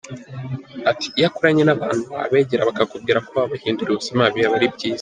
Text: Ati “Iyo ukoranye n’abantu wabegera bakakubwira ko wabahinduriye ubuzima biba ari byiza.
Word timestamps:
Ati 0.91 1.07
“Iyo 1.17 1.27
ukoranye 1.31 1.63
n’abantu 1.65 2.01
wabegera 2.17 2.67
bakakubwira 2.69 3.19
ko 3.27 3.31
wabahinduriye 3.39 3.93
ubuzima 3.95 4.23
biba 4.33 4.53
ari 4.57 4.67
byiza. 4.75 4.89